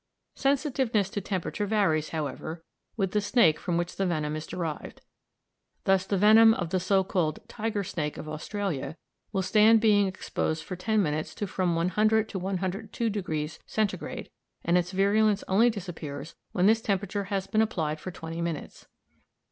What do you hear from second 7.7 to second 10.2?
snake" of Australia will stand being